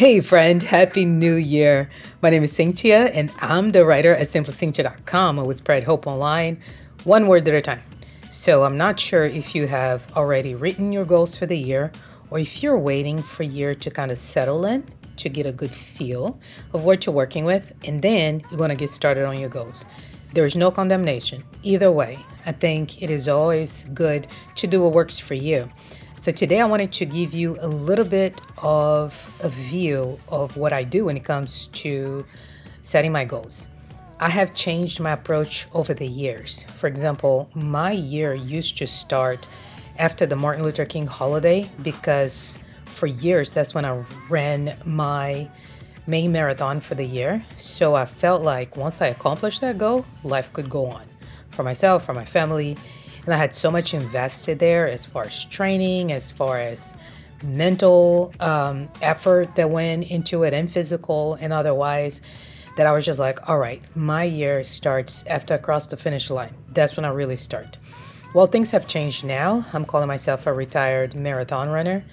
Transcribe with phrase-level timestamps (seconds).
[0.00, 1.90] Hey, friend, Happy New Year.
[2.22, 6.58] My name is Cintia, and I'm the writer at simplycintia.com with Spread Hope Online,
[7.04, 7.82] one word at a time.
[8.30, 11.92] So, I'm not sure if you have already written your goals for the year
[12.30, 15.70] or if you're waiting for year to kind of settle in to get a good
[15.70, 16.40] feel
[16.72, 19.84] of what you're working with, and then you're going to get started on your goals.
[20.32, 21.44] There's no condemnation.
[21.62, 24.26] Either way, I think it is always good
[24.56, 25.68] to do what works for you.
[26.16, 30.72] So today I wanted to give you a little bit of a view of what
[30.72, 32.26] I do when it comes to
[32.82, 33.68] setting my goals.
[34.18, 36.64] I have changed my approach over the years.
[36.76, 39.48] For example, my year used to start
[39.98, 45.48] after the Martin Luther King holiday because for years that's when I ran my
[46.06, 47.44] main marathon for the year.
[47.56, 51.09] So I felt like once I accomplished that goal, life could go on
[51.50, 52.76] for myself, for my family,
[53.24, 56.96] and I had so much invested there as far as training, as far as
[57.42, 62.22] mental um, effort that went into it, and physical and otherwise,
[62.76, 66.30] that I was just like, all right, my year starts after I cross the finish
[66.30, 66.54] line.
[66.72, 67.78] That's when I really start.
[68.32, 69.66] Well, things have changed now.
[69.72, 72.04] I'm calling myself a retired marathon runner,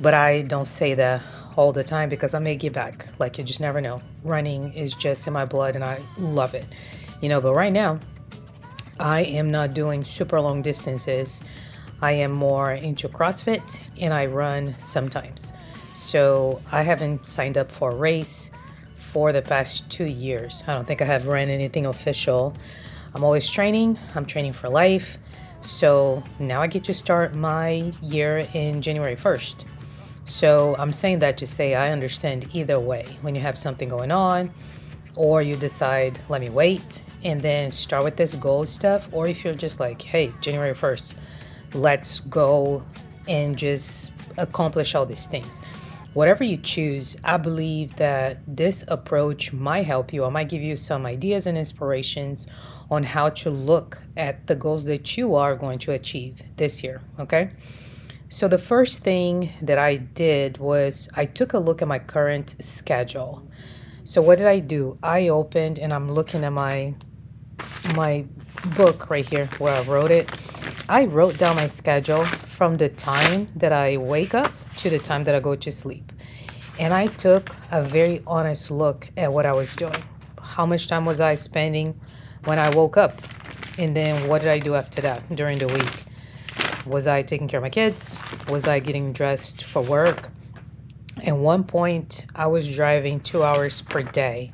[0.00, 1.22] but I don't say that
[1.56, 3.06] all the time because I may get back.
[3.18, 4.02] Like, you just never know.
[4.22, 6.66] Running is just in my blood and I love it.
[7.22, 7.98] You know, but right now,
[9.00, 11.42] I am not doing super long distances.
[12.02, 15.54] I am more into CrossFit and I run sometimes.
[15.94, 18.50] So I haven't signed up for a race
[18.96, 20.62] for the past two years.
[20.66, 22.54] I don't think I have ran anything official.
[23.14, 25.16] I'm always training, I'm training for life.
[25.62, 29.64] So now I get to start my year in January 1st.
[30.26, 33.06] So I'm saying that to say I understand either way.
[33.22, 34.52] When you have something going on,
[35.16, 39.44] or you decide, let me wait and then start with this goal stuff, or if
[39.44, 41.14] you're just like, hey, January 1st,
[41.74, 42.82] let's go
[43.28, 45.62] and just accomplish all these things.
[46.12, 50.24] Whatever you choose, I believe that this approach might help you.
[50.24, 52.48] I might give you some ideas and inspirations
[52.90, 57.00] on how to look at the goals that you are going to achieve this year.
[57.20, 57.50] Okay.
[58.28, 62.56] So, the first thing that I did was I took a look at my current
[62.60, 63.48] schedule.
[64.04, 64.98] So, what did I do?
[65.02, 66.94] I opened and I'm looking at my
[67.94, 68.24] my
[68.76, 70.30] book right here where I wrote it,
[70.88, 75.24] I wrote down my schedule from the time that I wake up to the time
[75.24, 76.12] that I go to sleep.
[76.78, 80.02] And I took a very honest look at what I was doing.
[80.40, 81.98] How much time was I spending
[82.44, 83.20] when I woke up?
[83.78, 86.04] And then what did I do after that during the week?
[86.86, 88.18] Was I taking care of my kids?
[88.48, 90.30] Was I getting dressed for work?
[91.24, 94.52] At one point, I was driving two hours per day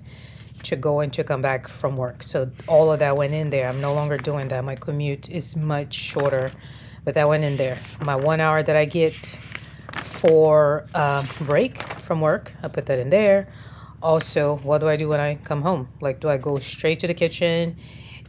[0.64, 2.22] to go and to come back from work.
[2.22, 3.68] So all of that went in there.
[3.68, 4.64] I'm no longer doing that.
[4.64, 6.50] My commute is much shorter,
[7.04, 7.78] but that went in there.
[8.00, 9.38] My one hour that I get
[10.02, 13.48] for uh, break from work, I put that in there.
[14.02, 15.88] Also, what do I do when I come home?
[16.00, 17.76] Like, do I go straight to the kitchen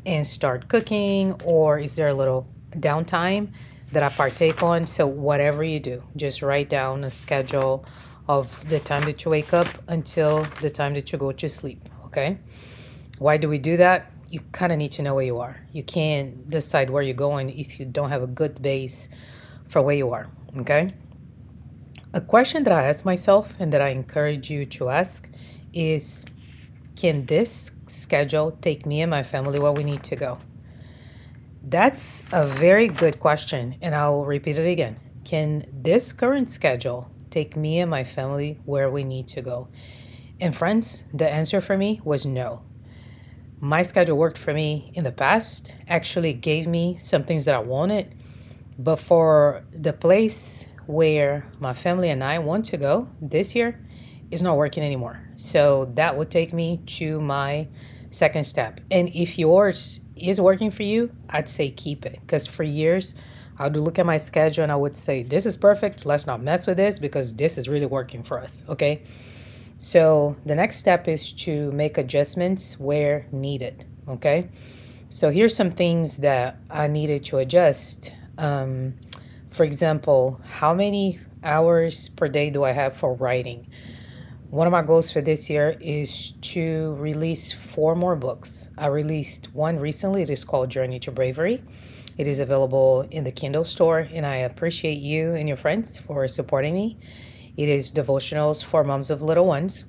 [0.06, 3.50] and start cooking, or is there a little downtime
[3.92, 4.86] that I partake on?
[4.86, 7.86] So, whatever you do, just write down a schedule
[8.28, 11.88] of the time that you wake up until the time that you go to sleep
[12.08, 12.38] okay?
[13.20, 14.12] Why do we do that?
[14.30, 15.58] You kind of need to know where you are.
[15.72, 19.10] You can't decide where you're going if you don't have a good base
[19.68, 20.28] for where you are,
[20.60, 20.90] okay?
[22.14, 25.30] A question that I ask myself and that I encourage you to ask
[25.74, 26.26] is
[26.96, 30.40] Can this schedule take me and my family where we need to go?
[31.64, 34.98] That's a very good question, and I'll repeat it again.
[35.26, 39.68] Can this current schedule take me and my family where we need to go?
[40.40, 42.62] And friends, the answer for me was no.
[43.60, 47.60] My schedule worked for me in the past, actually gave me some things that I
[47.60, 48.16] wanted,
[48.80, 53.80] but for the place where my family and I want to go this year
[54.32, 55.20] is not working anymore.
[55.36, 57.68] So that would take me to my
[58.10, 58.82] second step.
[58.90, 63.14] And if yours is working for you, I'd say keep it because for years
[63.60, 66.06] I would look at my schedule and I would say, This is perfect.
[66.06, 68.64] Let's not mess with this because this is really working for us.
[68.70, 69.02] Okay.
[69.78, 73.86] So the next step is to make adjustments where needed.
[74.08, 74.50] Okay.
[75.10, 78.14] So here's some things that I needed to adjust.
[78.38, 78.96] Um,
[79.50, 83.68] for example, how many hours per day do I have for writing?
[84.50, 88.70] One of my goals for this year is to release four more books.
[88.78, 90.22] I released one recently.
[90.22, 91.62] It is called Journey to Bravery.
[92.18, 96.26] It is available in the Kindle store, and I appreciate you and your friends for
[96.30, 96.98] supporting me.
[97.58, 99.84] It is devotionals for moms of little ones.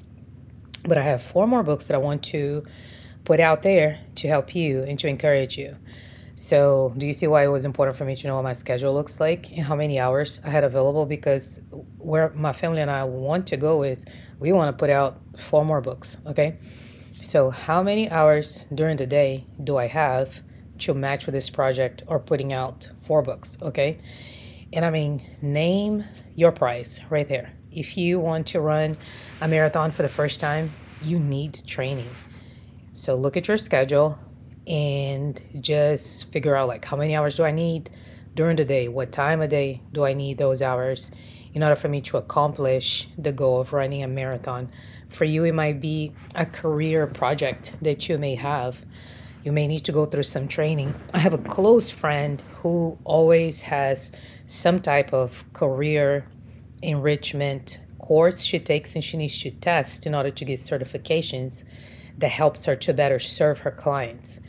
[0.82, 2.64] But I have four more books that I want to
[3.22, 5.76] put out there to help you and to encourage you.
[6.34, 8.94] So, do you see why it was important for me to know what my schedule
[8.94, 11.04] looks like and how many hours I had available?
[11.04, 11.60] Because
[11.98, 14.06] where my family and I want to go is
[14.38, 16.58] we want to put out four more books, okay?
[17.12, 20.40] So, how many hours during the day do I have
[20.80, 23.98] to match with this project or putting out four books, okay?
[24.72, 26.04] And I mean, name
[26.36, 27.52] your price right there.
[27.72, 28.96] If you want to run
[29.40, 30.70] a marathon for the first time,
[31.02, 32.10] you need training.
[32.92, 34.18] So, look at your schedule
[34.68, 37.90] and just figure out like how many hours do I need
[38.34, 38.88] during the day?
[38.88, 41.10] What time of day do I need those hours
[41.54, 44.70] in order for me to accomplish the goal of running a marathon?
[45.08, 48.84] For you, it might be a career project that you may have.
[49.44, 50.94] You may need to go through some training.
[51.14, 54.12] I have a close friend who always has
[54.46, 56.26] some type of career
[56.82, 61.64] enrichment course she takes and she needs to test in order to get certifications
[62.16, 64.40] that helps her to better serve her clients.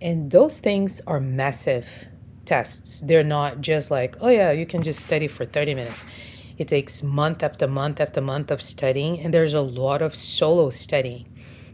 [0.00, 2.08] And those things are massive
[2.48, 3.00] tests.
[3.00, 6.04] They're not just like, oh yeah, you can just study for 30 minutes.
[6.56, 10.70] It takes month after month after month of studying, and there's a lot of solo
[10.70, 11.26] studying.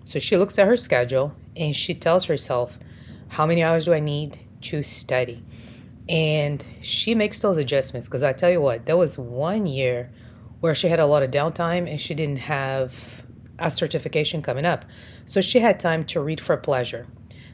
[0.04, 2.78] So she looks at her schedule and she tells herself,
[3.28, 5.42] how many hours do I need to study?
[6.08, 10.10] And she makes those adjustments because I tell you what, there was one year
[10.60, 13.24] where she had a lot of downtime and she didn't have
[13.58, 14.84] a certification coming up.
[15.24, 17.06] So she had time to read for pleasure.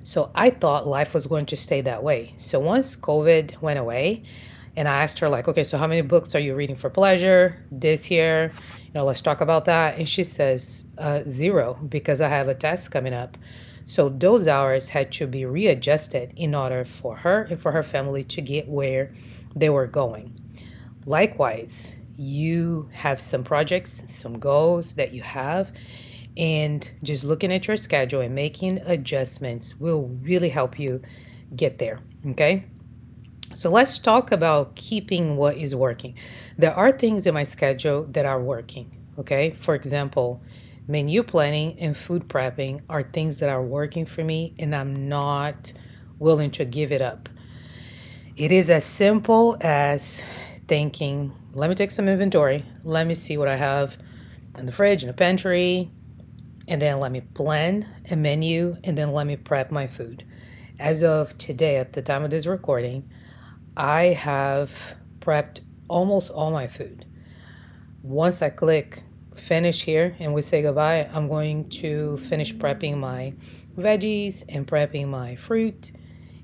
[0.02, 2.32] So I thought life was going to stay that way.
[2.36, 4.22] So once COVID went away,
[4.76, 7.62] and I asked her like, okay, so how many books are you reading for pleasure
[7.70, 8.52] this year?
[8.84, 9.98] You know, let's talk about that.
[9.98, 13.36] And she says uh, zero because I have a test coming up.
[13.84, 18.22] So those hours had to be readjusted in order for her and for her family
[18.24, 19.12] to get where
[19.56, 20.38] they were going.
[21.04, 25.72] Likewise, you have some projects, some goals that you have,
[26.40, 31.02] and just looking at your schedule and making adjustments will really help you
[31.54, 32.00] get there.
[32.28, 32.64] Okay.
[33.52, 36.14] So let's talk about keeping what is working.
[36.56, 38.96] There are things in my schedule that are working.
[39.18, 39.50] Okay.
[39.50, 40.42] For example,
[40.88, 45.74] menu planning and food prepping are things that are working for me, and I'm not
[46.18, 47.28] willing to give it up.
[48.36, 50.24] It is as simple as
[50.68, 52.64] thinking, let me take some inventory.
[52.82, 53.98] Let me see what I have
[54.56, 55.90] in the fridge, in the pantry,
[56.70, 60.24] and then let me plan a menu, and then let me prep my food.
[60.78, 63.10] As of today, at the time of this recording,
[63.76, 67.04] I have prepped almost all my food.
[68.02, 69.02] Once I click
[69.34, 73.34] finish here and we say goodbye, I'm going to finish prepping my
[73.76, 75.90] veggies and prepping my fruit.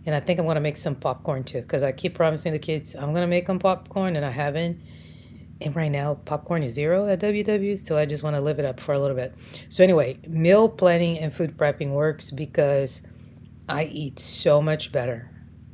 [0.04, 2.58] And I think I'm going to make some popcorn too because I keep promising the
[2.58, 4.80] kids I'm going to make them popcorn and I haven't
[5.60, 8.64] and right now popcorn is zero at WW, so I just want to live it
[8.64, 9.34] up for a little bit.
[9.68, 13.00] So anyway, meal planning and food prepping works because
[13.68, 15.30] I eat so much better.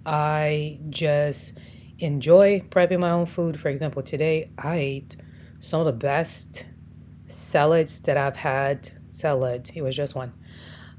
[0.06, 1.58] I just
[1.98, 3.58] enjoy prepping my own food.
[3.58, 5.16] For example, today I ate
[5.60, 6.66] some of the best
[7.26, 8.90] salads that I've had.
[9.08, 10.32] Salad, it was just one,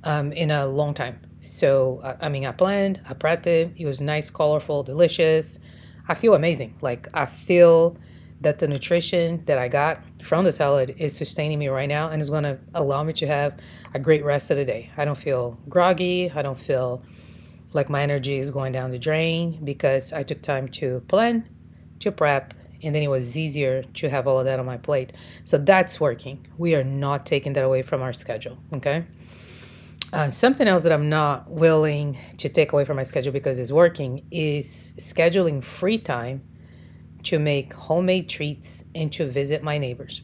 [0.04, 1.20] um, in a long time.
[1.40, 3.74] So I mean, I planned, I prepped it.
[3.76, 5.60] It was nice, colorful, delicious.
[6.08, 6.76] I feel amazing.
[6.82, 7.98] Like I feel
[8.44, 12.22] that the nutrition that I got from the salad is sustaining me right now and
[12.22, 13.58] is going to allow me to have
[13.94, 14.92] a great rest of the day.
[14.96, 16.30] I don't feel groggy.
[16.30, 17.04] I don't feel
[17.74, 21.48] like my energy is going down the drain because I took time to plan,
[22.00, 22.54] to prep,
[22.84, 25.14] and then it was easier to have all of that on my plate.
[25.46, 26.46] So that's working.
[26.58, 28.58] We are not taking that away from our schedule.
[28.74, 29.06] Okay.
[30.12, 33.72] Uh, something else that I'm not willing to take away from my schedule because it's
[33.72, 36.44] working is scheduling free time
[37.24, 40.22] to make homemade treats, and to visit my neighbors.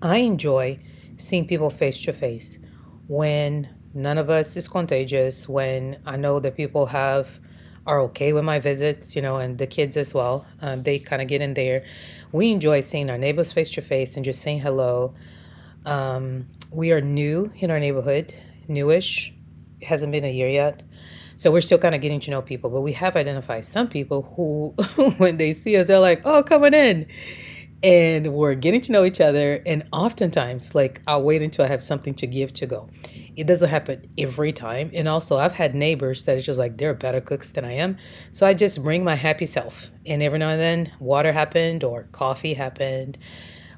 [0.00, 0.78] I enjoy
[1.16, 2.58] seeing people face to face
[3.06, 7.40] when none of us is contagious, when I know that people have
[7.86, 10.46] are okay with my visits, you know, and the kids as well.
[10.60, 11.84] Um, they kind of get in there.
[12.30, 15.14] We enjoy seeing our neighbors face to face and just saying hello.
[15.84, 18.34] Um, we are new in our neighborhood,
[18.68, 19.34] newish.
[19.80, 20.82] It hasn't been a year yet.
[21.42, 24.22] So we're still kind of getting to know people, but we have identified some people
[24.36, 24.74] who,
[25.18, 27.08] when they see us, they're like, oh, coming in.
[27.82, 29.60] And we're getting to know each other.
[29.66, 32.88] And oftentimes, like, I'll wait until I have something to give to go.
[33.34, 34.92] It doesn't happen every time.
[34.94, 37.98] And also, I've had neighbors that is just like, they're better cooks than I am.
[38.30, 39.90] So I just bring my happy self.
[40.06, 43.18] And every now and then, water happened or coffee happened.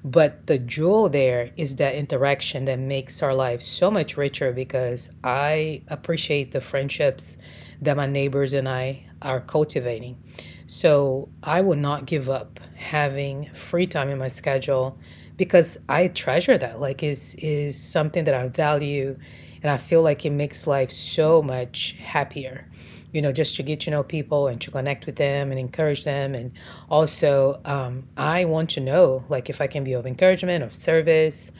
[0.05, 5.11] But the jewel there is that interaction that makes our lives so much richer because
[5.25, 7.39] I appreciate the friendships
[7.81, 10.23] that my neighbors and I are cultivating.
[10.67, 14.99] So I will not give up having free time in my schedule
[15.39, 16.81] because I treasure that.
[16.81, 19.17] Like is is something that I value
[19.63, 22.69] and I feel like it makes life so much happier
[23.15, 26.03] you know, just to get to know people and to connect with them and encourage
[26.03, 26.35] them.
[26.35, 26.51] And
[26.91, 31.53] also, um, I want to know, like, if I can be of encouragement, of service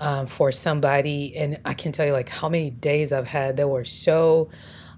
[0.00, 1.36] um, for somebody.
[1.36, 4.48] And I can tell you, like, how many days I've had that were so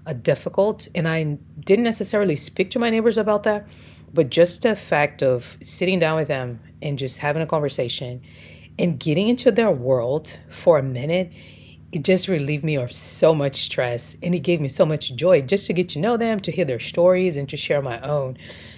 [0.05, 0.87] uh, difficult.
[0.95, 3.67] And I didn't necessarily speak to my neighbors about that,
[4.13, 8.21] but just the fact of sitting down with them and just having a conversation
[8.79, 11.33] and getting into their world for a minute
[11.91, 15.41] it just relieved me of so much stress and it gave me so much joy
[15.41, 18.37] just to get to know them to hear their stories and to share my own.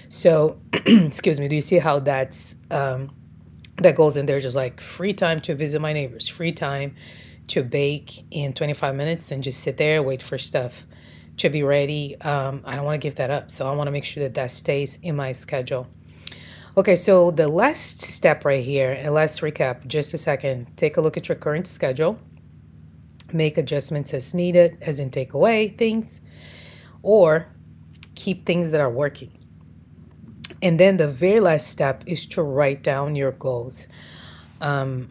[0.10, 3.10] So excuse me do you see how that's um,
[3.78, 4.40] that goes in there?
[4.40, 6.96] Just like free time to visit my neighbors free time
[7.48, 10.86] to bake in 25 minutes and just sit there wait for stuff
[11.38, 12.20] to be ready.
[12.22, 14.36] Um, i don't want to give that up so i want to make sure that
[14.36, 15.88] that stays in my schedule.
[16.78, 21.02] Okay so the last step right here and let's recap just a second take a
[21.02, 22.20] look at your current schedule
[23.34, 26.22] make adjustments as needed, as in take away things,
[27.02, 27.48] or
[28.16, 29.32] keep things that are working.
[30.62, 33.88] And then the very last step is to write down your goals.
[34.62, 35.10] Um,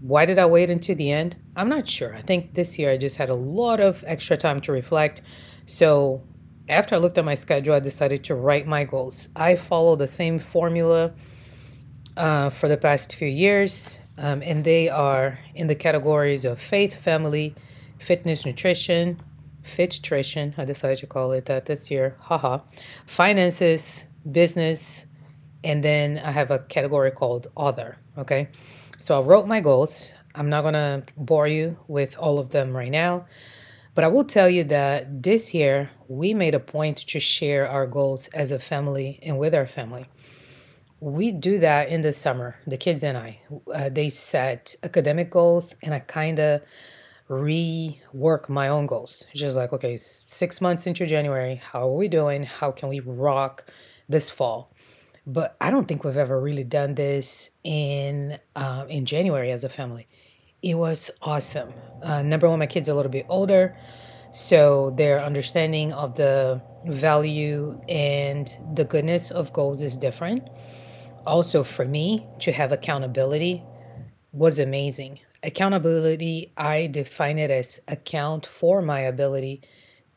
[0.00, 1.36] why did I wait until the end?
[1.54, 2.14] I'm not sure.
[2.14, 5.22] I think this year I just had a lot of extra time to reflect.
[5.66, 6.22] So
[6.68, 9.28] after I looked at my schedule, I decided to write my goals.
[9.36, 11.12] I follow the same formula
[12.16, 16.94] uh, for the past few years um, and they are in the categories of faith,
[16.94, 17.54] family,
[17.98, 19.20] fitness, nutrition,
[19.62, 20.54] fittrition.
[20.56, 22.16] I decided to call it that this year.
[22.20, 22.60] Haha.
[23.06, 25.06] Finances, business,
[25.64, 27.98] and then I have a category called other.
[28.16, 28.48] Okay.
[28.96, 30.12] So I wrote my goals.
[30.34, 33.26] I'm not going to bore you with all of them right now,
[33.94, 37.86] but I will tell you that this year we made a point to share our
[37.86, 40.06] goals as a family and with our family
[41.00, 43.40] we do that in the summer the kids and i.
[43.72, 46.62] Uh, they set academic goals and i kind of
[47.28, 49.26] rework my own goals.
[49.34, 52.44] Just like okay six months into january how are we doing?
[52.44, 53.66] How can we rock
[54.08, 54.72] this fall?
[55.26, 59.68] But i don't think we've ever really done this in uh, in january as a
[59.68, 60.06] family.
[60.62, 61.72] It was awesome.
[62.02, 63.76] Uh, number one my kids are a little bit older
[64.32, 70.46] so their understanding of the value and the goodness of goals is different
[71.26, 73.62] also for me to have accountability
[74.32, 75.20] was amazing.
[75.42, 79.62] Accountability, I define it as account for my ability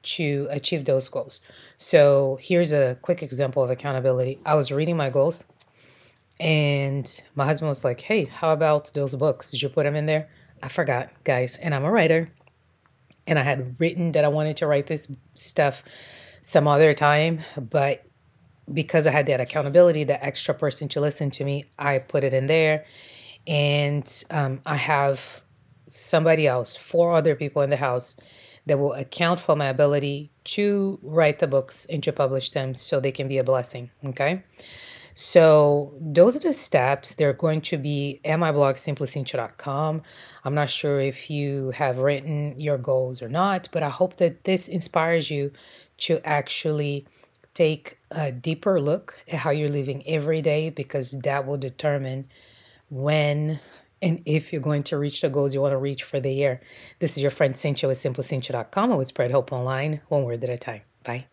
[0.01, 1.41] to achieve those goals.
[1.77, 4.39] So here's a quick example of accountability.
[4.45, 5.43] I was reading my goals
[6.39, 9.51] and my husband was like, Hey, how about those books?
[9.51, 10.29] Did you put them in there?
[10.63, 11.57] I forgot, guys.
[11.57, 12.29] And I'm a writer.
[13.27, 15.83] And I had written that I wanted to write this stuff
[16.41, 18.03] some other time, but
[18.73, 22.33] because I had that accountability, that extra person to listen to me, I put it
[22.33, 22.85] in there.
[23.47, 25.41] And um, I have
[25.87, 28.19] somebody else, four other people in the house
[28.65, 32.99] that will account for my ability to write the books and to publish them so
[32.99, 33.89] they can be a blessing.
[34.05, 34.43] Okay.
[35.15, 37.13] So those are the steps.
[37.15, 40.01] They're going to be at my blog, simplycintia.com.
[40.45, 44.45] I'm not sure if you have written your goals or not, but I hope that
[44.45, 45.51] this inspires you
[45.99, 47.05] to actually
[47.59, 52.25] take a deeper look at how you're living every day because that will determine
[52.89, 53.59] when
[54.01, 56.61] and if you're going to reach the goals you want to reach for the year.
[56.99, 58.93] This is your friend Cintia with simplycintia.com.
[58.93, 60.83] I will spread hope online, one word at a time.
[61.03, 61.25] Bye.